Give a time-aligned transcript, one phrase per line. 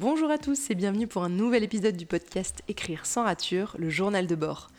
[0.00, 3.90] Bonjour à tous et bienvenue pour un nouvel épisode du podcast Écrire sans rature, le
[3.90, 4.70] journal de bord.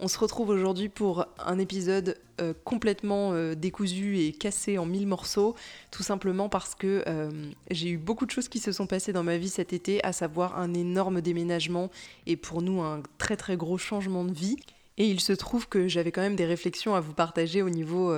[0.00, 5.06] On se retrouve aujourd'hui pour un épisode euh, complètement euh, décousu et cassé en mille
[5.06, 5.54] morceaux,
[5.92, 7.30] tout simplement parce que euh,
[7.70, 10.12] j'ai eu beaucoup de choses qui se sont passées dans ma vie cet été, à
[10.12, 11.88] savoir un énorme déménagement
[12.26, 14.56] et pour nous un très très gros changement de vie.
[14.98, 18.12] Et il se trouve que j'avais quand même des réflexions à vous partager au niveau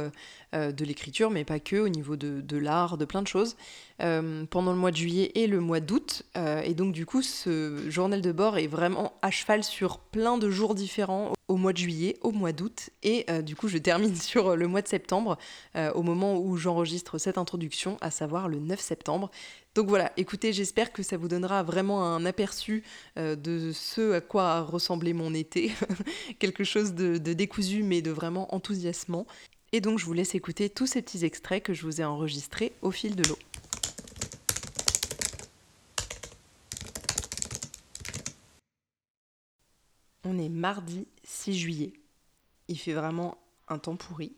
[0.52, 3.56] de l'écriture, mais pas que, au niveau de, l'art, de plein de choses,
[3.98, 6.23] pendant le mois de juillet et le mois d'août.
[6.37, 10.51] et donc du coup, ce journal de bord est vraiment à cheval sur plein de
[10.51, 14.15] jours différents au mois de juillet, au mois d'août, et euh, du coup je termine
[14.16, 15.39] sur le mois de septembre,
[15.77, 19.30] euh, au moment où j'enregistre cette introduction, à savoir le 9 septembre.
[19.75, 22.84] Donc voilà, écoutez, j'espère que ça vous donnera vraiment un aperçu
[23.19, 25.73] euh, de ce à quoi ressemblait mon été,
[26.39, 29.27] quelque chose de, de décousu mais de vraiment enthousiasmant.
[29.73, 32.73] Et donc je vous laisse écouter tous ces petits extraits que je vous ai enregistrés
[32.81, 33.39] au fil de l'eau.
[40.25, 41.92] On est mardi 6 juillet.
[42.69, 44.33] Il fait vraiment un temps pourri.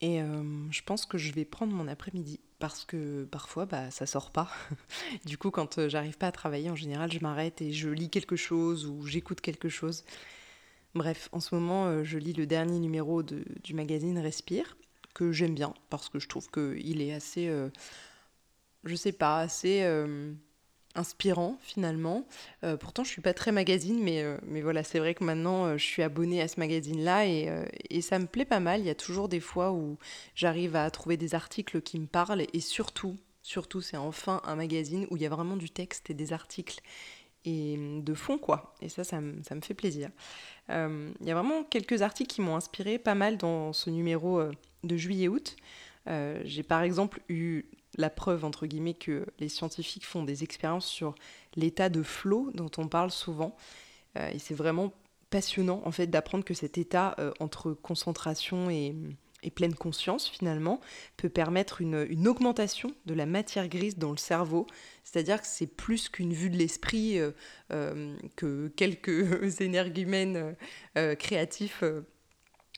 [0.00, 4.06] Et euh, je pense que je vais prendre mon après-midi parce que parfois bah, ça
[4.06, 4.50] sort pas.
[5.24, 8.10] du coup, quand euh, j'arrive pas à travailler, en général, je m'arrête et je lis
[8.10, 10.04] quelque chose ou j'écoute quelque chose.
[10.94, 14.76] Bref, en ce moment, euh, je lis le dernier numéro du magazine Respire,
[15.14, 17.52] que j'aime bien parce que je trouve qu'il est assez.
[18.84, 19.82] je sais pas, assez
[20.94, 22.26] inspirant finalement.
[22.64, 25.76] Euh, pourtant, je suis pas très magazine, mais, euh, voilà, c'est vrai que maintenant, euh,
[25.76, 27.48] je suis abonnée à ce magazine-là et,
[27.90, 28.80] et, ça me plaît pas mal.
[28.80, 29.98] Il y a toujours des fois où
[30.34, 35.06] j'arrive à trouver des articles qui me parlent et surtout, surtout, c'est enfin un magazine
[35.10, 36.80] où il y a vraiment du texte et des articles
[37.44, 38.74] et de fond quoi.
[38.82, 40.10] Et ça, ça, me, fait plaisir.
[40.68, 44.40] Il y a vraiment quelques articles qui m'ont inspiré pas mal dans ce numéro
[44.84, 45.56] de juillet-août.
[46.06, 47.64] J'ai par exemple eu
[47.96, 51.14] la preuve, entre guillemets, que les scientifiques font des expériences sur
[51.56, 53.56] l'état de flot dont on parle souvent.
[54.16, 54.92] Euh, et c'est vraiment
[55.30, 58.94] passionnant, en fait, d'apprendre que cet état euh, entre concentration et,
[59.48, 60.80] pleine conscience, finalement,
[61.16, 64.66] peut permettre une, augmentation de la matière grise dans le cerveau.
[65.04, 70.54] C'est-à-dire que c'est plus qu'une vue de l'esprit euh, que quelques énergumènes
[71.18, 71.82] créatifs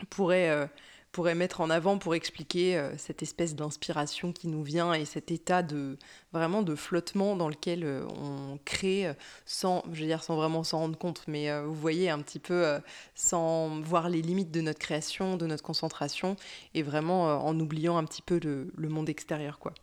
[0.09, 0.69] pourraient
[1.12, 5.31] pourrait mettre en avant pour expliquer euh, cette espèce d'inspiration qui nous vient et cet
[5.31, 5.99] état de
[6.33, 9.12] vraiment de flottement dans lequel euh, on crée euh,
[9.45, 12.81] sans, je veux dire sans vraiment s'en rendre compte, mais vous voyez un petit peu
[13.15, 16.37] sans voir les limites de notre création, de notre concentration
[16.75, 19.75] et vraiment en oubliant un petit peu le, monde extérieur quoi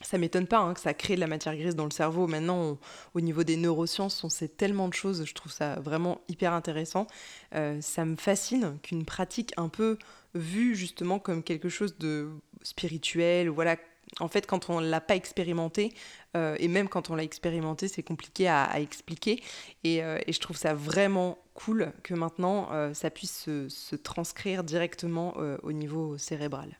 [0.00, 2.26] ça m'étonne pas hein, que ça crée de la matière grise dans le cerveau.
[2.26, 2.76] Maintenant,
[3.14, 5.24] au niveau des neurosciences, on sait tellement de choses.
[5.24, 7.06] Je trouve ça vraiment hyper intéressant.
[7.52, 9.98] ça me fascine qu'une pratique un peu
[10.34, 12.30] vu justement comme quelque chose de
[12.62, 13.48] spirituel.
[13.48, 13.76] Voilà,
[14.20, 15.94] en fait, quand on l'a pas expérimenté,
[16.36, 19.42] euh, et même quand on l'a expérimenté, c'est compliqué à, expliquer.
[19.86, 25.34] Euh, et, je trouve ça vraiment cool que maintenant, euh, ça puisse se, transcrire directement
[25.62, 26.78] au niveau cérébral.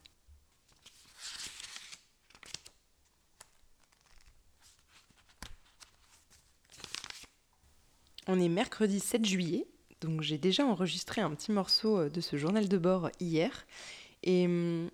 [8.29, 9.67] On est mercredi 7 juillet
[10.03, 13.67] donc j'ai déjà enregistré un petit morceau euh, de ce journal de bord hier.
[14.27, 14.91] Hum,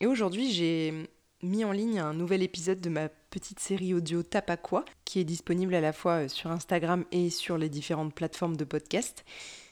[0.00, 1.08] et, aujourd'hui j'ai
[1.42, 5.74] mis en ligne un nouvel épisode de ma petite série audio Tapaqua, qui est disponible
[5.74, 9.24] à la fois euh, sur Instagram et sur les différentes plateformes de podcast.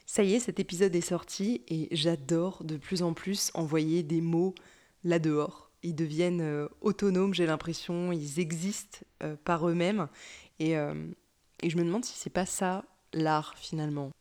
[0.07, 4.21] Ça y est, cet épisode est sorti et j'adore de plus en plus envoyer des
[4.21, 4.55] mots
[5.03, 5.73] là-dehors.
[5.83, 8.99] Ils deviennent euh, autonomes, j'ai l'impression, ils existent
[9.45, 10.09] par eux-mêmes.
[10.61, 14.13] Et, et je me demande si c'est pas ça l'art finalement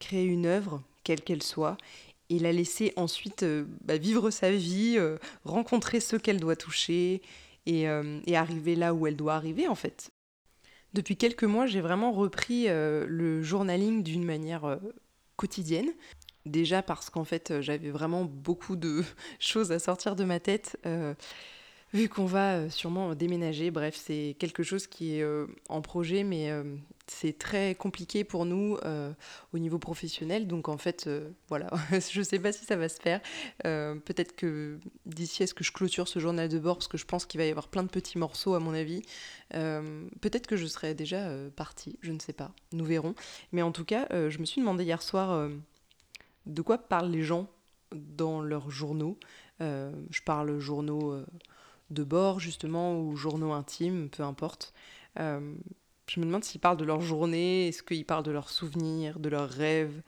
[0.00, 1.76] créer une œuvre, quelle qu'elle soit,
[2.30, 7.22] et la laisser ensuite euh, bah, vivre sa vie, euh, rencontrer ceux qu'elle doit toucher
[7.68, 10.10] euh, et, arriver là où elle doit arriver en fait.
[10.94, 14.80] Depuis quelques mois, j'ai vraiment repris le journaling d'une manière
[15.36, 15.92] quotidienne.
[16.46, 19.04] Déjà parce qu'en fait, j'avais vraiment beaucoup de
[19.38, 20.76] choses à sortir de ma tête
[21.92, 23.70] vu qu'on va sûrement déménager.
[23.70, 25.24] Bref, c'est quelque chose qui est
[25.68, 26.50] en projet, mais
[27.10, 29.12] c'est très compliqué pour nous euh,
[29.52, 30.46] au niveau professionnel.
[30.46, 31.68] Donc en fait, euh, voilà,
[32.10, 33.20] je ne sais pas si ça va se faire.
[33.66, 37.06] Euh, peut-être que d'ici, est-ce que je clôture ce journal de bord parce que je
[37.06, 39.02] pense qu'il va y avoir plein de petits morceaux à mon avis.
[39.50, 42.52] peut-être que je serai déjà partie, je ne sais pas.
[42.72, 43.14] Nous verrons.
[43.52, 45.48] Mais en tout cas, je me suis demandé hier soir
[46.46, 47.48] de quoi parlent les gens
[47.92, 49.18] dans leurs journaux.
[49.58, 51.24] je parle journaux
[51.90, 54.72] de bord justement ou journaux intimes, peu importe.
[56.10, 59.28] Je me demande s'ils parlent de leur journée, est-ce qu'ils parlent de leurs souvenirs, de
[59.28, 60.02] leurs rêves?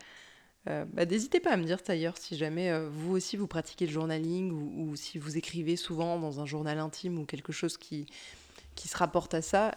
[0.69, 3.87] Euh, bah, N'hésitez pas à me dire d'ailleurs si jamais euh, vous aussi vous pratiquez
[3.87, 8.07] le journaling ou, si vous écrivez souvent dans un journal intime ou quelque chose qui,
[8.75, 9.77] qui se rapporte à ça.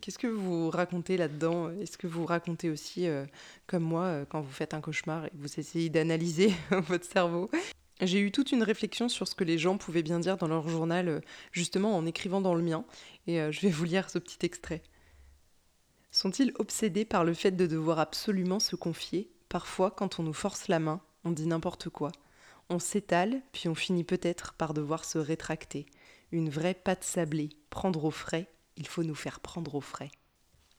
[0.00, 1.70] Qu'est-ce que vous racontez là-dedans?
[1.80, 3.06] Est-ce que vous racontez aussi,
[3.66, 7.50] comme moi, quand vous faites un cauchemar et vous essayez d'analyser votre cerveau?
[8.00, 10.68] J'ai eu toute une réflexion sur ce que les gens pouvaient bien dire dans leur
[10.68, 11.22] journal,
[11.52, 12.84] justement en écrivant dans le mien,
[13.26, 14.82] et je vais vous lire ce petit extrait.
[16.10, 19.30] Sont-ils obsédés par le fait de devoir absolument se confier?
[19.48, 22.12] Parfois, quand on nous force la main, on dit n'importe quoi.
[22.68, 25.86] On s'étale, puis on finit peut-être par devoir se rétracter.
[26.32, 30.10] Une vraie pâte sablée, prendre au frais, il faut nous faire prendre au frais.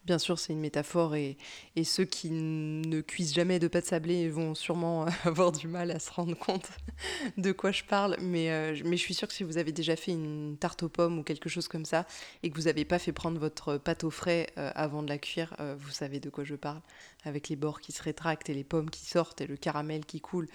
[0.08, 1.36] Bien sûr, c'est une métaphore et,
[1.84, 6.10] ceux qui ne cuisent jamais de pâte sablée vont sûrement avoir du mal à se
[6.10, 6.70] rendre compte
[7.38, 8.16] de quoi je parle.
[8.22, 10.88] Mais, euh, mais je suis sûre que si vous avez déjà fait une tarte aux
[10.88, 12.08] pommes ou quelque chose comme ça
[12.42, 15.18] et que vous n'avez pas fait prendre votre pâte au frais euh, avant de la
[15.18, 16.80] cuire, euh, vous savez de quoi je parle.
[17.26, 20.22] Avec les bords qui se rétractent et les pommes qui sortent et le caramel qui
[20.22, 20.48] coule.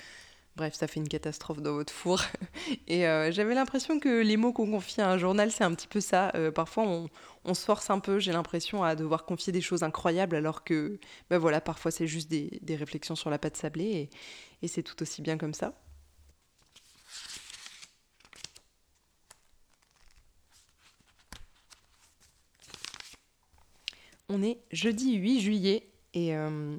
[0.56, 2.20] Bref, ça fait une catastrophe dans votre four.
[2.86, 5.86] Et euh, j'avais l'impression que les mots qu'on confie à un journal, c'est un petit
[5.86, 6.30] peu ça.
[6.34, 7.08] Euh, parfois,
[7.44, 10.98] on, se force un peu, j'ai l'impression, à devoir confier des choses incroyables, alors que,
[11.30, 14.10] ben voilà, parfois c'est juste des, réflexions sur la pâte sablée,
[14.62, 15.74] et, c'est tout aussi bien comme ça.
[24.28, 26.76] On est jeudi 8 juillet, et euh,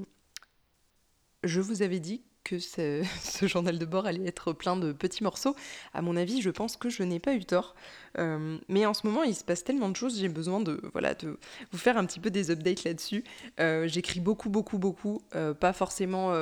[1.44, 3.04] je vous avais dit que ce,
[3.42, 5.56] journal de bord allait être plein de petits morceaux.
[5.94, 7.76] À mon avis, je pense que je n'ai pas eu tort.
[8.18, 11.16] Euh, mais en ce moment, il se passe tellement de choses, j'ai besoin de, voilà,
[11.16, 11.38] de
[11.72, 13.24] vous faire un petit peu des updates là-dessus.
[13.60, 16.34] Euh, j'écris beaucoup, beaucoup, beaucoup, euh, pas forcément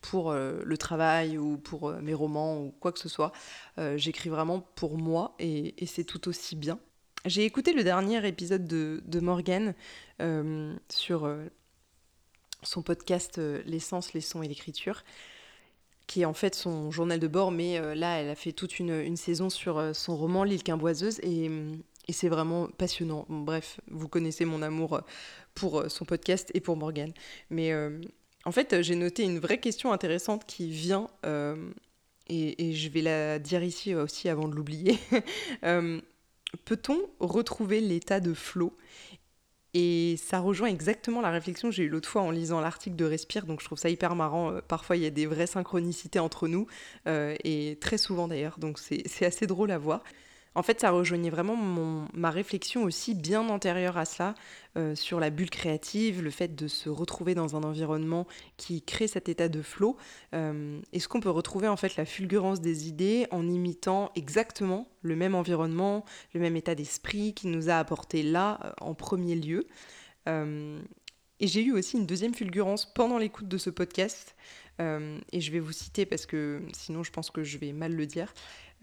[0.00, 3.32] pour le travail ou pour mes romans ou quoi que ce soit.
[3.96, 6.78] J'écris vraiment pour moi et, c'est tout aussi bien.
[7.24, 9.74] J'ai écouté le dernier épisode de, de Morgane
[10.88, 11.28] sur
[12.62, 15.04] son podcast euh, L'essence, les sons et l'écriture,
[16.06, 18.78] qui est en fait son journal de bord, mais euh, là, elle a fait toute
[18.78, 21.50] une, saison sur euh, son roman L'île quimboiseuse, et,
[22.08, 23.26] et c'est vraiment passionnant.
[23.28, 25.00] bref, vous connaissez mon amour
[25.54, 27.12] pour son podcast et pour Morgane.
[27.50, 27.72] Mais
[28.44, 31.08] en fait, j'ai noté une vraie question intéressante qui vient,
[32.28, 34.98] et, et, je vais la dire ici aussi avant de l'oublier.
[36.64, 38.76] Peut-on retrouver l'état de flow
[39.74, 43.04] et ça rejoint exactement la réflexion que j'ai eue l'autre fois en lisant l'article de
[43.04, 44.52] Respire, donc je trouve ça hyper marrant.
[44.52, 46.66] Euh, parfois, il y a des vraies synchronicités entre nous,
[47.06, 50.02] euh, et très souvent d'ailleurs, donc c'est assez drôle à voir.
[50.54, 51.56] En fait, ça rejoignait vraiment
[52.12, 54.34] ma réflexion aussi bien antérieure à cela
[54.76, 58.26] euh, sur la bulle créative, le fait de se retrouver dans un environnement
[58.58, 59.96] qui crée cet état de flow.
[60.34, 65.16] Euh, est-ce qu'on peut retrouver en fait la fulgurance des idées en imitant exactement le
[65.16, 66.04] même environnement,
[66.34, 69.66] le même état d'esprit qui nous a apporté là euh, en premier lieu?
[71.40, 74.36] Et j'ai eu aussi une deuxième fulgurance pendant l'écoute de ce podcast.
[74.78, 78.06] et je vais vous citer parce que sinon je pense que je vais mal le
[78.06, 78.32] dire.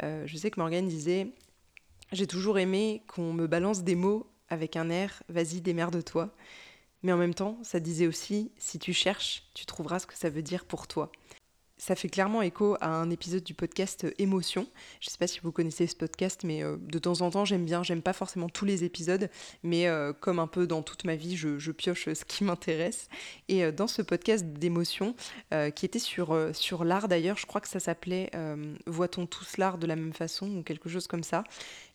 [0.02, 1.32] je sais que Morgane disait
[2.12, 6.34] j'ai toujours aimé qu'on me balance des mots avec un air vas-y, démerde-toi.
[7.04, 10.30] Mais en même temps, ça disait aussi si tu cherches, tu trouveras ce que ça
[10.30, 11.12] veut dire pour toi
[11.80, 14.68] ça fait clairement écho à un épisode du podcast euh, Émotion.
[15.00, 17.46] Je ne sais pas si vous connaissez ce podcast, mais euh, de temps en temps,
[17.46, 17.84] j'aime bien.
[17.84, 19.30] J'aime pas forcément tous les épisodes,
[19.64, 23.08] mais euh, comme un peu dans toute ma vie, je, pioche ce qui m'intéresse.
[23.48, 25.16] Et dans ce podcast d'émotion,
[25.76, 28.32] qui était sur, sur l'art d'ailleurs, je crois que ça s'appelait
[28.86, 31.44] Voit-on tous l'art de la même façon ou quelque chose comme ça.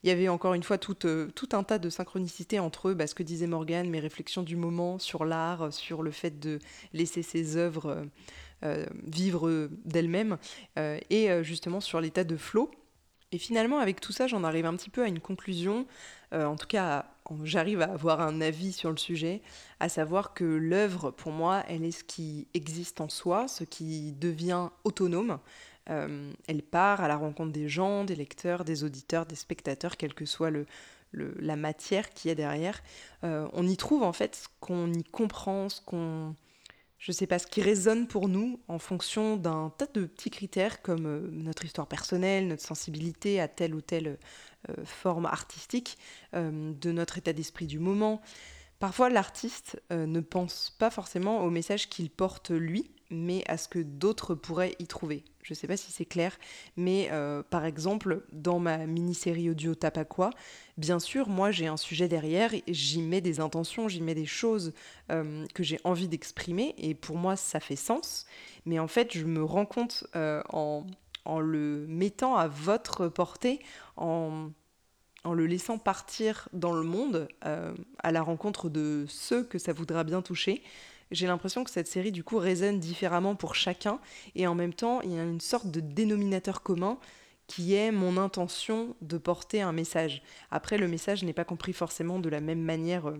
[0.03, 3.07] Il y avait encore une fois tout, tout un tas de synchronicités entre eux, bah,
[3.07, 6.61] ce que disait Morgane, mes réflexions du moment sur l'art, sur le fait de
[6.93, 8.07] laisser ses œuvres
[9.07, 10.39] vivre d'elle-même,
[10.79, 12.71] euh, et euh, justement sur l'état de flow.
[13.33, 15.87] Et finalement, avec tout ça, j'en arrive un petit peu à une conclusion,
[16.33, 17.07] en tout cas,
[17.45, 19.41] j'arrive à avoir un avis sur le sujet,
[19.79, 24.13] à savoir que l'œuvre, pour moi, elle est ce qui existe en soi, ce qui
[24.13, 25.39] devient autonome.
[25.87, 30.27] elle part à la rencontre des gens, des lecteurs, des auditeurs, des spectateurs, quelle que
[30.27, 30.67] soit le,
[31.13, 32.83] la matière qu'il y a derrière.
[33.23, 36.37] on y trouve en fait ce qu'on y comprend, ce qu'on
[36.99, 40.83] je sais pas, ce qui résonne pour nous en fonction d'un tas de petits critères
[40.83, 44.19] comme euh, notre histoire personnelle, notre sensibilité à telle ou telle
[44.71, 45.99] euh, forme artistique,
[46.35, 48.21] euh, de notre état d'esprit du moment.
[48.79, 53.79] Parfois, l'artiste ne pense pas forcément au message qu'il porte lui, mais à ce que
[53.79, 55.25] d'autres pourraient y trouver.
[55.45, 56.39] Je ne sais pas si c'est clair,
[56.79, 60.31] mais euh, par exemple, dans ma mini-série audio Tapaqua,
[60.79, 64.73] bien sûr, moi j'ai un sujet derrière, j'y mets des intentions, j'y mets des choses
[65.13, 68.25] euh, que j'ai envie d'exprimer, et pour moi ça fait sens,
[68.65, 70.87] mais en fait je me rends compte euh, en,
[71.39, 73.61] le mettant à votre portée,
[73.99, 74.49] en
[75.31, 80.23] le laissant partir dans le monde, à la rencontre de ceux que ça voudra bien
[80.23, 80.63] toucher,
[81.11, 83.99] j'ai l'impression que cette série du coup résonne différemment pour chacun
[84.35, 86.99] et en même temps il y a une sorte de dénominateur commun
[87.47, 90.23] qui est mon intention de porter un message.
[90.51, 93.19] Après, le message n'est pas compris forcément de la même manière euh,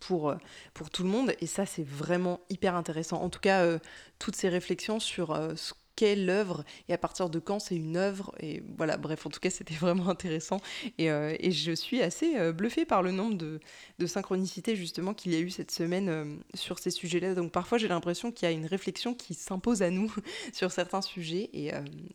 [0.00, 0.36] pour, euh,
[0.74, 3.22] pour tout le monde, et ça, c'est vraiment hyper intéressant.
[3.22, 3.78] En tout cas, euh,
[4.18, 8.34] toutes ces réflexions sur ce qu'est l'œuvre et à partir de quand c'est une œuvre.
[8.40, 10.60] Et voilà, bref, en tout cas, c'était vraiment intéressant.
[10.98, 13.60] Et, et, je suis assez bluffée par le nombre de,
[14.06, 17.34] synchronicités justement qu'il y a eu cette semaine sur ces sujets-là.
[17.34, 20.12] Donc parfois, j'ai l'impression qu'il y a une réflexion qui s'impose à nous
[20.52, 21.70] sur certains sujets et,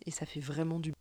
[0.06, 0.94] et ça fait vraiment du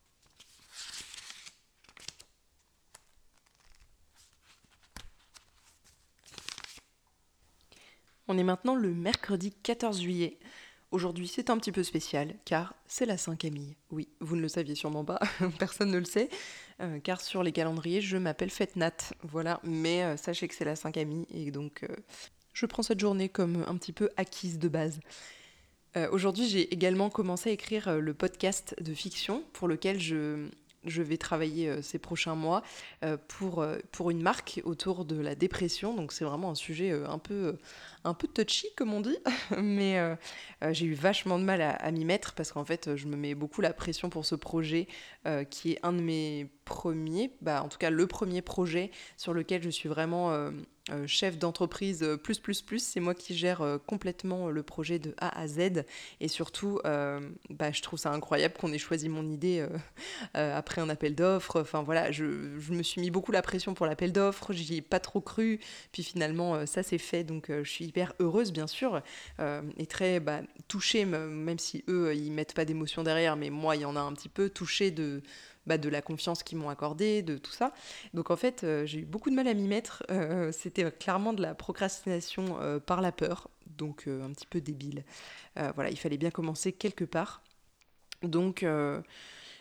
[8.29, 10.39] On est maintenant le mercredi 14 juillet.
[10.93, 13.77] Aujourd'hui, c'est un petit peu spécial car c'est la Saint-Camille.
[13.91, 15.19] Oui, vous ne le saviez sûrement pas,
[15.59, 16.29] personne ne le sait,
[16.81, 19.13] euh, car sur les calendriers, je m'appelle Fête Nat.
[19.23, 21.97] Voilà, mais euh, sachez que c'est la Saint-Camille et donc euh,
[22.53, 25.01] je prends cette journée comme un petit peu acquise de base.
[26.13, 30.47] Aujourd'hui, j'ai également commencé à écrire le podcast de fiction pour lequel je,
[30.85, 32.63] je vais travailler euh, ces prochains mois
[33.05, 35.95] euh, pour, euh, pour une marque autour de la dépression.
[35.95, 37.57] Donc c'est vraiment un sujet un peu,
[38.05, 39.19] un peu touchy, comme on dit.
[39.59, 40.17] Mais
[40.71, 43.61] j'ai eu vachement de mal à, m'y mettre parce qu'en fait, je me mets beaucoup
[43.61, 44.89] la pression pour ce projet
[45.51, 49.63] qui est un de mes premiers, bah, en tout cas le premier projet sur lequel
[49.63, 50.51] je suis vraiment
[51.07, 55.15] chef d'entreprise euh, plus plus plus, c'est moi qui gère euh, complètement le projet de
[55.19, 55.85] A à Z
[56.21, 59.67] et surtout bah, je trouve ça incroyable qu'on ait choisi mon idée
[60.35, 61.61] après un appel d'offres.
[61.61, 64.83] Enfin voilà, je, je, me suis mis beaucoup la pression pour l'appel d'offres, j'y ai
[64.83, 65.61] pas trop cru,
[65.93, 69.03] puis finalement ça s'est fait donc je suis hyper heureuse bien sûr
[69.79, 73.83] et très bah, touchée même si eux ils mettent pas d'émotion derrière, mais moi il
[73.83, 75.23] y en a un petit peu touchée de
[75.67, 77.73] bah, de la confiance qu'ils m'ont accordée, de tout ça.
[78.15, 80.05] Donc en fait, euh, j'ai eu beaucoup de mal à m'y mettre.
[80.11, 85.05] Euh, c'était clairement de la procrastination euh, par la peur, donc un petit peu débile.
[85.75, 87.43] voilà, il fallait bien commencer quelque part.
[88.23, 88.65] Donc,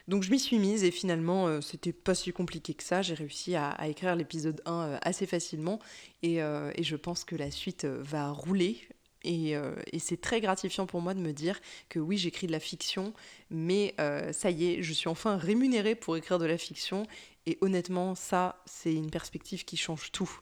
[0.08, 3.02] donc je m'y suis mise et finalement, c'était pas si compliqué que ça.
[3.02, 5.80] J'ai réussi à, écrire l'épisode 1 assez facilement
[6.24, 8.88] et, et, je pense que la suite va rouler.
[9.26, 12.60] Euh, et, c'est très gratifiant pour moi de me dire que oui, j'écris de la
[12.60, 13.14] fiction,
[13.50, 17.08] mais euh, ça y est, je suis enfin rémunérée pour écrire de la fiction.
[17.46, 20.40] Et honnêtement, ça, c'est une perspective qui change tout.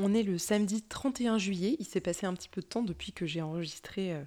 [0.00, 3.12] On est le samedi 31 juillet, il s'est passé un petit peu de temps depuis
[3.12, 4.22] que j'ai enregistré euh,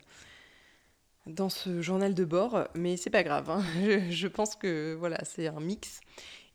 [1.25, 3.49] dans ce journal de bord, mais c'est pas grave.
[3.49, 3.63] Hein.
[4.09, 6.01] Je, pense que voilà, c'est un mix.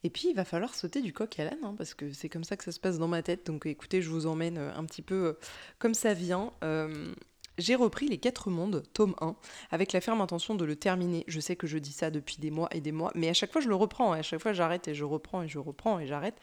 [0.05, 2.45] Et puis il va falloir sauter du coq à l'âne, hein, parce que c'est comme
[2.45, 3.47] ça que ça se passe dans ma tête.
[3.47, 5.33] Donc écoutez, je vous emmène euh, un petit peu euh,
[5.79, 6.53] comme ça vient.
[6.63, 7.15] Euh,
[7.59, 9.37] j'ai repris Les Quatre Mondes, tome 1,
[9.71, 11.25] avec la ferme intention de le terminer.
[11.27, 13.53] Je sais que je dis ça depuis des mois et des mois, mais à chaque
[13.53, 16.07] fois je le reprends, à chaque fois j'arrête et je reprends et je reprends et
[16.07, 16.37] j'arrête.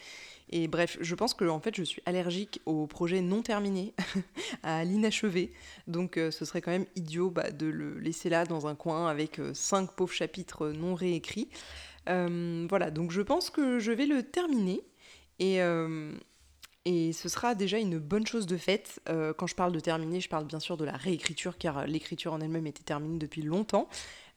[0.50, 3.94] Et bref, je pense que en fait je suis allergique aux projets non terminés,
[4.64, 5.54] à l'inachevé,
[5.88, 9.08] donc euh, ce serait quand même idiot bah, de le laisser là dans un coin
[9.08, 11.50] avec euh, cinq pauvres chapitres non réécrits.
[12.10, 14.82] Euh, voilà, donc je pense que je vais le terminer.
[15.40, 15.60] Et,
[16.86, 19.02] et ce sera déjà une bonne chose de faite.
[19.08, 22.34] Euh, quand je parle de terminer, je parle bien sûr de la réécriture, car l'écriture
[22.34, 23.88] en elle-même était terminée depuis longtemps.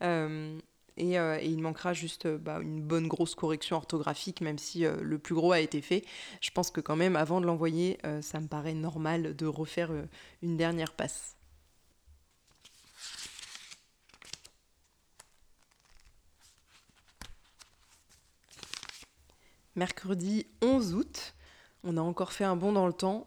[0.02, 0.56] Euh,
[0.98, 5.34] euh, et, il manquera juste bah, une bonne grosse correction orthographique, même si le plus
[5.34, 6.04] gros a été fait.
[6.40, 9.90] Je pense que quand même, avant de l'envoyer, ça me paraît normal de refaire
[10.42, 11.36] une dernière passe.
[19.74, 21.35] Mercredi 11 août,
[21.86, 23.26] on a encore fait un bond dans le temps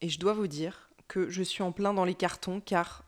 [0.00, 3.04] et je dois vous dire que je suis en plein dans les cartons car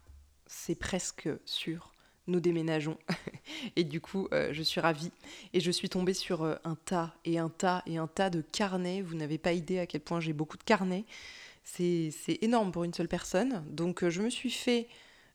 [0.46, 1.92] c'est presque sûr.
[2.26, 2.98] Nous déménageons
[3.76, 5.12] et du coup euh, je suis ravie
[5.54, 8.42] et je suis tombée sur euh, un tas et un tas et un tas de
[8.42, 9.00] carnets.
[9.00, 11.04] Vous n'avez pas idée à quel point j'ai beaucoup de carnets.
[11.64, 13.64] C'est énorme pour une seule personne.
[13.70, 14.88] Donc euh, je me suis fait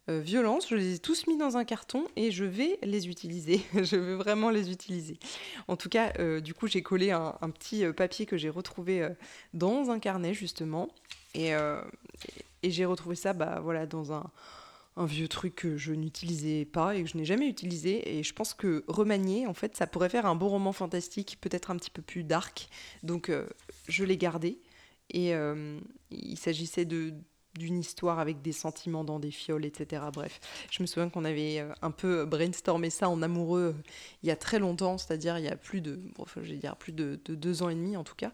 [0.09, 0.67] euh, violence.
[0.69, 3.61] Je les ai tous mis dans un carton et je vais les utiliser.
[3.73, 5.17] je veux vraiment les utiliser.
[5.69, 9.07] En tout cas, euh, du coup, j'ai collé un, petit euh, papier que j'ai retrouvé
[9.53, 10.89] dans un carnet justement.
[11.35, 11.53] Et,
[12.63, 14.29] j'ai retrouvé ça bah, voilà, dans un,
[14.97, 18.17] un vieux truc que je n'utilisais pas et que je n'ai jamais utilisé.
[18.17, 21.71] Et je pense que remanier, en fait, ça pourrait faire un bon roman fantastique, peut-être
[21.71, 22.67] un petit peu plus dark.
[23.03, 23.31] Donc,
[23.87, 24.59] je l'ai gardé.
[25.09, 25.33] Et
[26.11, 27.13] il s'agissait de
[27.55, 30.03] d'une histoire avec des sentiments dans des fioles, etc.
[30.11, 30.39] Bref,
[30.71, 33.83] je me souviens qu'on avait euh, un peu brainstormé ça en amoureux euh,
[34.23, 35.99] il y a très longtemps, c'est-à-dire il y a plus de,
[36.79, 38.31] plus de, deux ans et demi en tout cas.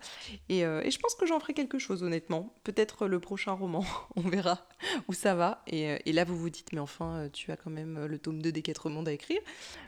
[0.48, 2.54] Et, euh, et je pense que j'en ferai quelque chose honnêtement.
[2.64, 3.84] Peut-être le prochain roman,
[4.16, 4.66] on verra
[5.08, 5.64] où ça va.
[5.68, 8.52] Et, et, là vous vous dites, mais enfin, tu as quand même le tome 2
[8.52, 9.42] des quatre mondes à écrire.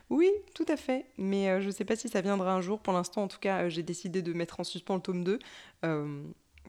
[0.09, 1.05] Oui, tout à fait.
[1.17, 2.79] Mais je ne sais pas si ça viendra un jour.
[2.79, 5.39] Pour l'instant, en tout cas, j'ai décidé de mettre en suspens le tome 2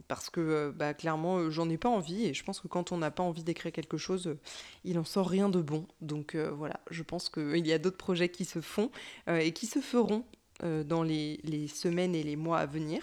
[0.09, 3.11] parce que bah, clairement j'en ai pas envie et je pense que quand on n'a
[3.11, 4.37] pas envie d'écrire quelque chose
[4.85, 5.87] il en sort rien de bon.
[6.01, 8.91] Donc voilà je pense qu'il y a d'autres projets qui se font
[9.29, 10.25] et qui se feront
[10.61, 13.03] dans les, les, semaines et les mois à venir.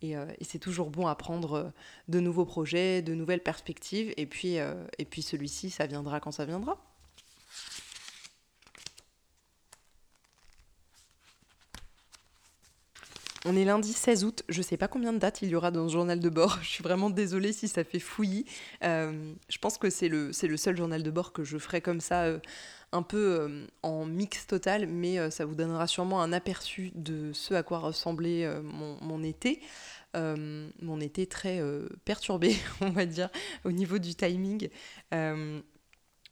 [0.00, 1.72] Et, et c'est toujours bon à prendre
[2.08, 4.14] de nouveaux projets de nouvelles perspectives.
[4.16, 6.78] Et puis, et puis celui-ci ça viendra quand ça viendra
[13.46, 15.86] On est lundi 16 août, je sais pas combien de dates il y aura dans
[15.86, 16.58] ce journal de bord.
[16.62, 18.46] Je suis vraiment désolée si ça fait fouillis.
[18.82, 22.22] Euh, je pense que c'est le, seul journal de bord que je ferai comme ça,
[22.22, 22.38] euh,
[22.92, 27.52] un peu euh, en mix total, mais ça vous donnera sûrement un aperçu de ce
[27.52, 29.60] à quoi ressemblait mon, été.
[30.14, 31.60] mon été très
[32.06, 33.28] perturbé, on va dire,
[33.64, 34.70] au niveau du timing.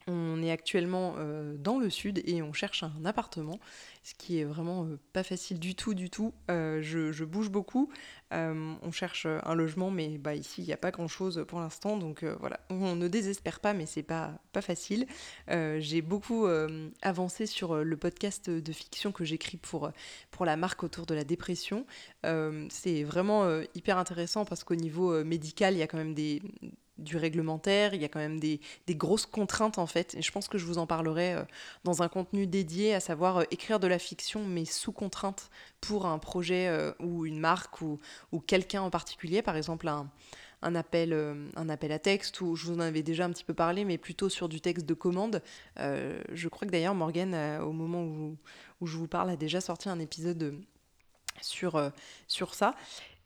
[0.06, 3.60] On est actuellement euh, dans le sud et on cherche un appartement,
[4.02, 6.32] ce qui est vraiment euh, pas facile du tout, du tout.
[6.50, 7.88] Euh, je, bouge beaucoup,
[8.32, 11.96] on cherche un logement, mais bah, ici il n'y a pas grand chose pour l'instant,
[11.96, 15.06] donc voilà, on ne désespère pas, mais c'est pas, pas facile.
[15.48, 16.46] J'ai beaucoup
[17.02, 19.92] avancé sur le podcast de fiction que j'écris pour,
[20.30, 21.86] pour la marque autour de la dépression.
[22.70, 26.42] c'est vraiment hyper intéressant parce qu'au niveau médical, il y a quand même des
[26.98, 30.48] du réglementaire, il y a quand même des, grosses contraintes en fait, et je pense
[30.48, 31.42] que je vous en parlerai euh,
[31.84, 36.06] dans un contenu dédié, à savoir euh, écrire de la fiction mais sous contrainte pour
[36.06, 37.98] un projet euh, ou une marque ou,
[38.46, 41.12] quelqu'un en particulier, par exemple un, appel,
[41.56, 43.98] un appel à texte, ou je vous en avais déjà un petit peu parlé, mais
[43.98, 45.42] plutôt sur du texte de commande.
[45.76, 48.36] je crois que d'ailleurs Morgan, au moment où,
[48.80, 50.60] où, je vous parle, a déjà sorti un épisode
[51.40, 51.92] sur,
[52.28, 52.74] sur ça.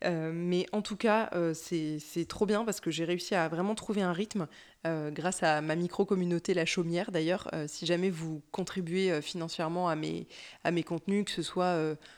[0.04, 3.74] Euh, mais en tout cas, euh, c'est trop bien parce que j'ai réussi à vraiment
[3.74, 4.46] trouver un rythme
[4.86, 7.10] euh, grâce à ma micro-communauté La Chaumière.
[7.10, 10.26] D'ailleurs, si jamais vous contribuez financièrement à mes,
[10.64, 11.76] à mes contenus, que ce soit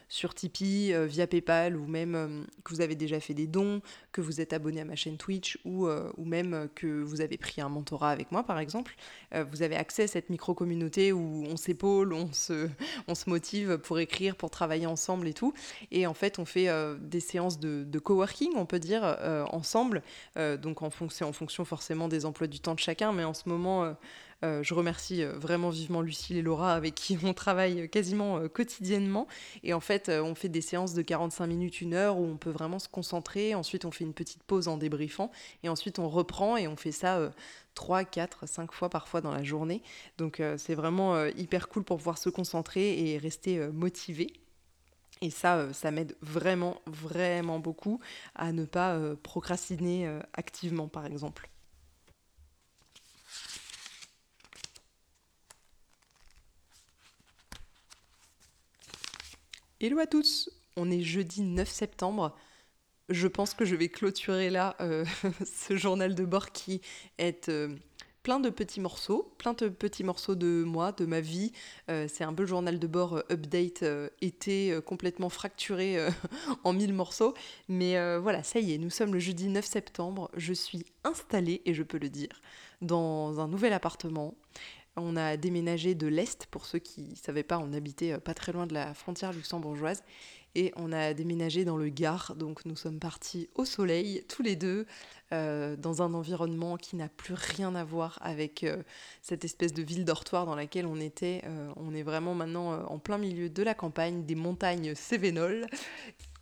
[0.08, 3.80] sur Tipeee, via PayPal, ou même que vous avez déjà fait des dons,
[4.12, 7.60] que vous êtes abonné à ma chaîne Twitch, ou, ou même que vous avez pris
[7.60, 8.94] un mentorat avec moi, par exemple,
[9.32, 12.68] vous avez accès à cette micro-communauté où on s'épaule, on se,
[13.06, 15.52] on se motive pour écrire, pour travailler ensemble et tout.
[15.90, 16.68] Et en fait, on fait
[17.00, 20.02] des séances de coworking, on peut dire, euh, ensemble,
[20.36, 23.34] euh, donc en fonction, en fonction forcément des emplois du temps de chacun, mais en
[23.34, 23.96] ce moment,
[24.44, 29.26] euh, je remercie vraiment vivement Lucille et Laura avec qui on travaille quasiment quotidiennement.
[29.64, 32.50] Et en fait, on fait des séances de 45 minutes, une heure où on peut
[32.50, 33.54] vraiment se concentrer.
[33.54, 35.30] Ensuite, on fait une petite pause en débriefant.
[35.62, 37.32] Et ensuite, on reprend et on fait ça
[37.74, 39.82] 3, 4, 5 fois parfois dans la journée.
[40.18, 44.32] Donc, c'est vraiment hyper cool pour pouvoir se concentrer et rester motivé.
[45.20, 48.00] Et ça, euh, ça m'aide vraiment, vraiment beaucoup
[48.34, 51.48] à ne pas euh, procrastiner euh, activement, par exemple.
[59.80, 62.36] Hello à tous, on est jeudi 9 septembre.
[63.10, 64.76] Je pense que je vais clôturer là
[65.44, 66.80] ce journal de bord qui
[67.18, 67.48] est
[68.28, 71.52] plein de petits morceaux, plein de petits morceaux de moi, de ma vie.
[71.88, 75.96] Euh, c'est un peu journal de bord euh, update euh, été complètement fracturé
[76.64, 77.32] en mille morceaux.
[77.68, 80.30] Mais voilà, ça y est, nous sommes le jeudi 9 septembre.
[80.36, 82.42] Je suis installée, et je peux le dire,
[82.82, 84.34] dans un nouvel appartement.
[85.00, 88.52] On a déménagé de l'Est, pour ceux qui ne savaient pas, on habitait pas très
[88.52, 90.02] loin de la frontière luxembourgeoise.
[90.54, 94.56] Et on a déménagé dans le Gard, donc nous sommes partis au soleil tous les
[94.56, 94.86] deux,
[95.32, 98.82] euh, dans un environnement qui n'a plus rien à voir avec euh,
[99.20, 101.42] cette espèce de ville dortoir dans laquelle on était.
[101.44, 105.66] Euh, on est vraiment maintenant en plein milieu de la campagne, des montagnes Cévenol,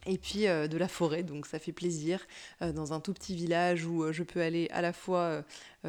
[0.06, 2.24] et puis de la forêt, donc ça fait plaisir,
[2.60, 5.42] dans un tout petit village où je peux aller à la fois euh,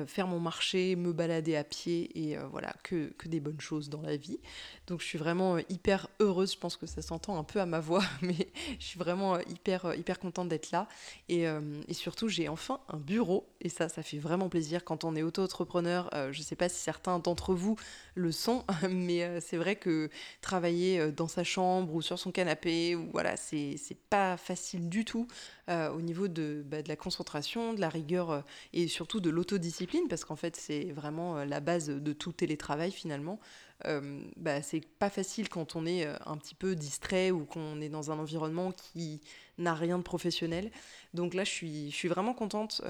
[0.05, 3.89] faire mon marché, me balader à pied et euh, voilà, que, que, des bonnes choses
[3.89, 4.39] dans la vie.
[4.87, 7.65] Donc je suis vraiment euh, hyper heureuse, je pense que ça s'entend un peu à
[7.65, 10.87] ma voix, mais je suis vraiment hyper, hyper contente d'être là.
[11.29, 11.45] Et,
[11.87, 15.23] et surtout, j'ai enfin un bureau et ça, ça fait vraiment plaisir quand on est
[15.23, 16.09] auto-entrepreneur.
[16.31, 17.75] je ne sais pas si certains d'entre vous
[18.15, 20.09] le sont, mais c'est vrai que
[20.41, 23.77] travailler dans sa chambre ou sur son canapé, ou voilà, c'est
[24.09, 25.27] pas facile du tout
[25.67, 30.25] au niveau de, bah, de la concentration, de la rigueur et surtout de l'autodiscipline parce
[30.25, 33.39] qu'en fait, c'est vraiment euh, la base de tout télétravail finalement.
[33.85, 37.79] Euh, bah, c'est pas facile quand on est euh, un petit peu distrait ou qu'on
[37.81, 39.21] est dans un environnement qui
[39.57, 40.71] n'a rien de professionnel.
[41.13, 42.81] Donc là, je suis, je suis vraiment contente.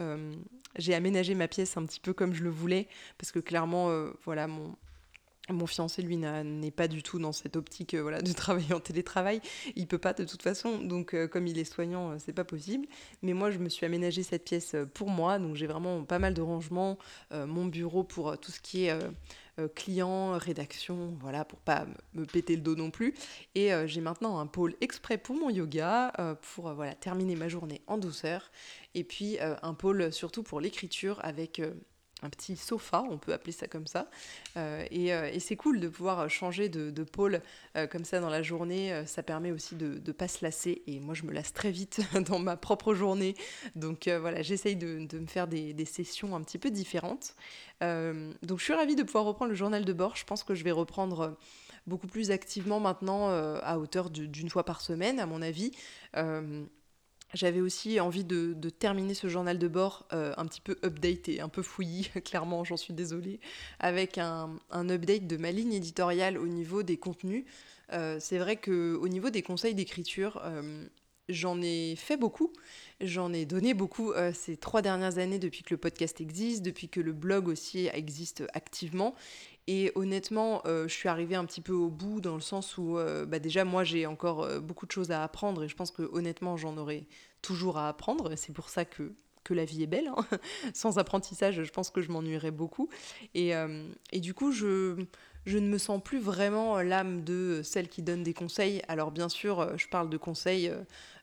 [0.78, 2.88] j'ai aménagé ma pièce un petit peu comme je le voulais
[3.18, 3.90] parce que clairement,
[4.26, 4.76] voilà, mon,
[5.54, 8.80] mon fiancé, lui, n'est pas du tout dans cette optique euh, voilà, de travailler en
[8.80, 9.42] télétravail.
[9.76, 10.80] Il peut pas de toute façon.
[10.80, 12.88] Donc, euh, comme il est soignant, euh, c'est pas possible.
[13.22, 15.40] Mais moi, je me suis aménagé cette pièce pour moi.
[15.40, 16.98] Donc, j'ai vraiment pas mal de rangements.
[17.32, 18.98] mon bureau pour tout ce qui est
[19.76, 23.14] clients, rédaction, voilà, pour pas me péter le dos non plus.
[23.56, 26.14] Et j'ai maintenant un pôle exprès pour mon yoga,
[26.54, 28.52] pour voilà, terminer ma journée en douceur.
[28.96, 31.62] Et puis un pôle surtout pour l'écriture avec
[32.24, 34.10] un petit sofa, on peut appeler ça comme ça.
[34.56, 37.42] Euh, euh, et, c'est cool de pouvoir changer de, pôle
[37.76, 39.04] euh, comme ça dans la journée.
[39.06, 40.82] Ça permet aussi de ne pas se lasser.
[40.88, 43.36] Et moi, je me lasse très vite dans ma propre journée.
[43.76, 47.36] Donc voilà, j'essaye de, me faire des, sessions un petit peu différentes.
[47.82, 50.16] donc je suis ravie de pouvoir reprendre le journal de bord.
[50.16, 51.38] Je pense que je vais reprendre
[51.86, 55.72] beaucoup plus activement maintenant à hauteur d'une fois par semaine, à mon avis.
[57.34, 61.50] J'avais aussi envie de, terminer ce journal de bord euh, un petit peu updaté, un
[61.50, 63.40] peu fouillis, clairement, j'en suis désolée,
[63.80, 67.46] avec un, update de ma ligne éditoriale au niveau des contenus.
[67.94, 70.86] Euh, c'est vrai qu'au niveau des conseils d'écriture, euh,
[71.30, 72.54] j'en ai fait beaucoup,
[73.02, 77.02] j'en ai donné beaucoup ces trois dernières années depuis que le podcast existe, depuis que
[77.02, 79.16] le blog aussi existe activement.
[79.68, 82.98] Et honnêtement, euh, je suis arrivée un petit peu au bout dans le sens où,
[82.98, 85.92] euh, bah déjà, moi, j'ai encore euh, beaucoup de choses à apprendre et je pense
[85.92, 87.06] que honnêtement, j'en aurai
[87.42, 88.34] toujours à apprendre.
[88.38, 89.12] C'est pour ça que,
[89.44, 90.08] que la vie est belle.
[90.08, 90.26] Hein.
[90.74, 92.88] Sans apprentissage, je pense que je m'ennuierais beaucoup.
[93.36, 93.52] Et,
[94.12, 95.06] et, du coup, je,
[95.46, 98.82] je ne me sens plus vraiment l'âme de celle qui donne des conseils.
[98.88, 100.72] Alors bien sûr, je parle de conseils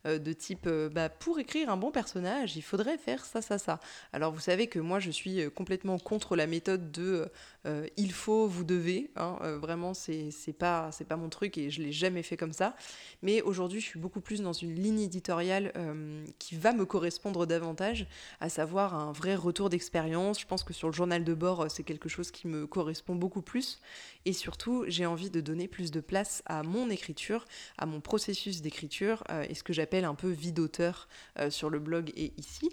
[0.05, 3.81] de type euh, bah, pour écrire un bon personnage, il faudrait faire ça, ça, ça.
[4.13, 7.31] Alors vous savez que moi je suis euh, complètement contre la méthode de
[7.97, 9.11] il faut, vous devez.
[9.17, 12.77] Hein, vraiment, c'est pas, pas mon truc et je l'ai jamais fait comme ça.
[13.23, 15.73] Mais aujourd'hui, je suis beaucoup plus dans une ligne éditoriale
[16.39, 18.07] qui va me correspondre davantage,
[18.41, 20.39] à savoir un vrai retour d'expérience.
[20.39, 23.41] Je pense que sur le journal de bord, c'est quelque chose qui me correspond beaucoup
[23.41, 23.81] plus.
[24.27, 27.47] Et surtout, j'ai envie de donner plus de place à mon écriture,
[27.79, 31.79] à mon processus d'écriture et ce que j'appelle un peu vie d'auteur euh, sur le
[31.79, 32.71] blog et ici.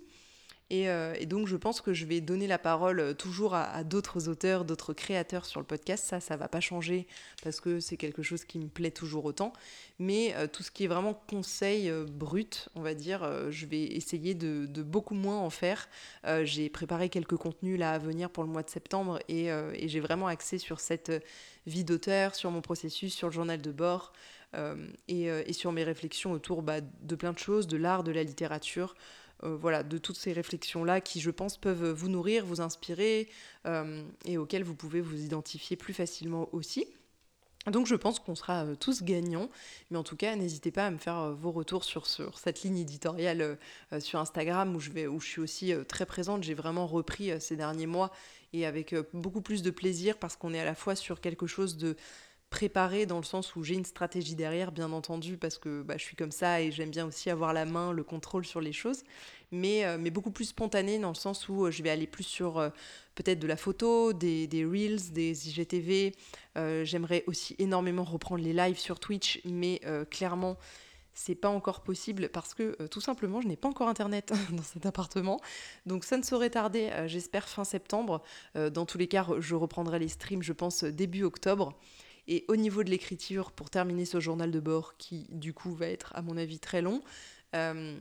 [0.72, 4.30] Euh, et, donc je pense que je vais donner la parole euh, toujours à, d'autres
[4.30, 6.06] auteurs, d'autres créateurs sur le podcast.
[6.06, 7.08] Ça, ça va pas changer
[7.44, 9.52] parce que c'est quelque chose qui me plaît toujours autant.
[10.00, 14.66] Mais tout ce qui est vraiment conseil brut, on va dire, je vais essayer de,
[14.82, 15.90] beaucoup moins en faire.
[16.44, 19.52] j'ai préparé quelques contenus là à venir pour le mois de septembre et,
[19.84, 21.12] j'ai vraiment axé sur cette
[21.68, 24.12] vie d'auteur, sur mon processus, sur le journal de bord.
[24.56, 24.76] Euh,
[25.10, 28.24] euh, et, sur mes réflexions autour bah, de plein de choses, de l'art, de la
[28.24, 28.96] littérature,
[29.44, 33.30] euh, voilà, de toutes ces réflexions-là qui, je pense, peuvent vous nourrir, vous inspirer
[34.26, 36.86] et auxquelles vous pouvez vous identifier plus facilement aussi.
[37.68, 39.48] Donc je pense qu'on sera tous gagnants,
[39.92, 42.80] mais en tout cas n'hésitez pas à me faire vos retours sur, sur cette ligne
[42.80, 43.60] éditoriale
[44.00, 46.42] sur Instagram où je, vais, où je suis aussi très présente.
[46.42, 48.12] J'ai vraiment repris ces derniers mois
[48.52, 51.78] et avec beaucoup plus de plaisir parce qu'on est à la fois sur quelque chose
[51.78, 51.96] de
[52.52, 56.04] préparé dans le sens où j'ai une stratégie derrière, bien entendu, parce que bah, je
[56.04, 59.04] suis comme ça et j'aime bien aussi avoir la main, le contrôle sur les choses,
[59.52, 62.26] mais, euh, mais beaucoup plus spontané dans le sens où euh, je vais aller plus
[62.26, 62.70] sur euh,
[63.16, 66.14] peut-être de la photo, des, des reels, des IGTV.
[66.84, 70.58] J'aimerais aussi énormément reprendre les lives sur Twitch, mais clairement,
[71.14, 74.86] c'est pas encore possible parce que tout simplement je n'ai pas encore internet dans cet
[74.86, 75.40] appartement.
[75.86, 78.22] Donc ça ne saurait tarder, j'espère fin septembre.
[78.56, 81.78] dans tous les cas, je reprendrai les streams, je pense, début octobre.
[82.28, 85.88] Et au niveau de l'écriture, pour terminer ce journal de bord, qui du coup va
[85.88, 87.02] être à mon avis très long,
[87.56, 88.00] euh,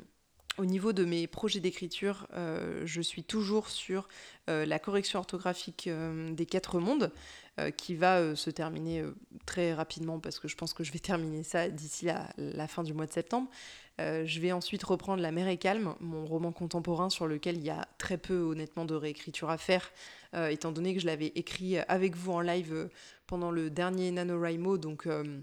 [0.58, 4.08] au niveau de mes projets d'écriture, euh, je suis toujours sur
[4.48, 5.88] euh, la correction orthographique
[6.32, 7.12] des quatre mondes,
[7.76, 9.04] qui va se terminer
[9.44, 12.82] très rapidement parce que je pense que je vais terminer ça d'ici la, la, fin
[12.82, 13.50] du mois de septembre.
[13.98, 17.68] je vais ensuite reprendre La mer est calme, mon roman contemporain sur lequel il y
[17.68, 19.92] a très peu honnêtement de réécriture à faire,
[20.48, 22.88] étant donné que je l'avais écrit avec vous en live
[23.30, 24.76] pendant le dernier NaNoWriMo.
[25.06, 25.40] Euh,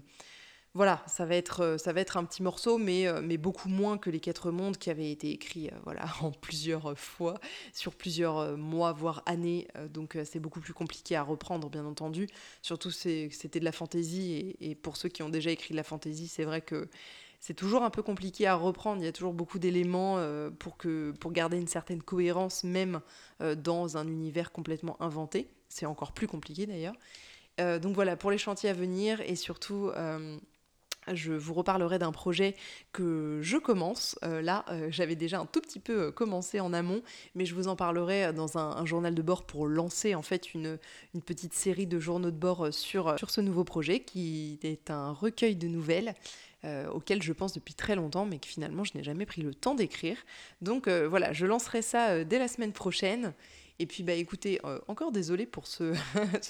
[0.74, 3.68] voilà, ça va, être, euh, ça va être un petit morceau, mais, euh, mais beaucoup
[3.68, 7.34] moins que les quatre mondes qui avaient été écrits voilà, en plusieurs fois,
[7.72, 9.68] sur plusieurs mois, voire années.
[9.90, 12.28] donc c'est beaucoup plus compliqué à reprendre, bien entendu.
[12.62, 16.28] Surtout c'était de la fantaisie, et, pour ceux qui ont déjà écrit de la fantaisie,
[16.28, 16.88] c'est vrai que
[17.40, 19.00] c'est toujours un peu compliqué à reprendre.
[19.02, 20.18] Il y a toujours beaucoup d'éléments
[20.58, 20.76] pour,
[21.20, 23.00] pour garder une certaine cohérence, même
[23.56, 25.48] dans un univers complètement inventé.
[25.68, 26.94] C'est encore plus compliqué d'ailleurs.
[27.60, 30.38] Euh, donc voilà, pour les chantiers à venir et surtout euh,
[31.14, 32.54] je vous reparlerai d'un projet
[32.92, 34.18] que je commence.
[34.24, 37.02] Euh, là, j'avais déjà un tout petit peu commencé en amont,
[37.34, 40.78] mais je vous en parlerai dans un, journal de bord pour lancer en fait une,
[41.26, 45.68] petite série de journaux de bord sur, ce nouveau projet qui est un recueil de
[45.68, 46.14] nouvelles.
[46.92, 49.74] auquel je pense depuis très longtemps, mais que finalement je n'ai jamais pris le temps
[49.74, 50.16] d'écrire.
[50.62, 53.34] Donc voilà, je lancerai ça dès la semaine prochaine.
[53.80, 55.94] Et puis, bah, écoutez, euh, encore désolé pour ce,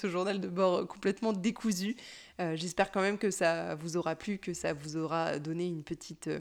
[0.03, 1.95] journal de bord complètement décousu.
[2.39, 5.83] Euh, j'espère quand même que ça vous aura plu, que ça vous aura donné une
[5.83, 6.39] petite, euh,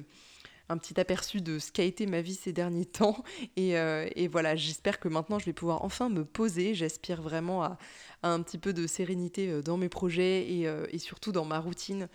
[0.70, 3.22] un petit aperçu de ce qu'a été ma vie ces derniers temps.
[3.56, 6.74] Et, voilà, j'espère que maintenant je vais pouvoir enfin me poser.
[6.74, 7.78] J'aspire vraiment à,
[8.22, 12.08] un petit peu de sérénité dans mes projets et, et surtout dans ma routine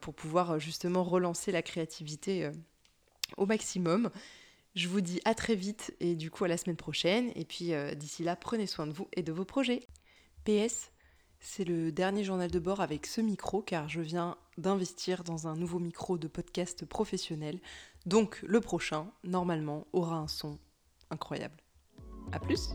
[0.00, 2.50] pour pouvoir justement relancer la créativité
[3.36, 4.10] au maximum.
[4.74, 7.30] Je vous dis à très vite et du coup à la semaine prochaine.
[7.36, 9.86] Et puis d'ici là, prenez soin de vous et de vos projets.
[10.44, 10.90] PS,
[11.40, 15.56] c'est le dernier journal de bord avec ce micro car je viens d'investir dans un
[15.56, 17.60] nouveau micro de podcast professionnel.
[18.06, 20.58] Donc le prochain, normalement, aura un son
[21.10, 21.56] incroyable.
[22.32, 22.70] A plus